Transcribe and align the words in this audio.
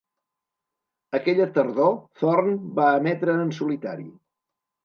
Aquella 1.17 1.47
tardor, 1.59 1.93
Thorn 2.21 2.57
va 2.81 2.89
emetre 3.03 3.37
en 3.45 3.55
solitari. 3.63 4.09